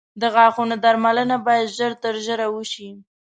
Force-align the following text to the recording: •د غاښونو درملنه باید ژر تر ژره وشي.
•د 0.21 0.23
غاښونو 0.33 0.75
درملنه 0.83 1.37
باید 1.45 1.73
ژر 1.77 1.91
تر 2.03 2.15
ژره 2.25 2.47
وشي. 2.55 2.89